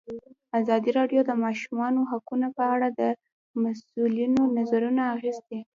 ازادي 0.59 0.91
راډیو 0.99 1.21
د 1.25 1.27
د 1.29 1.31
ماشومانو 1.43 1.99
حقونه 2.11 2.47
په 2.57 2.63
اړه 2.73 2.87
د 2.99 3.01
مسؤلینو 3.63 4.41
نظرونه 4.57 5.01
اخیستي. 5.15 5.59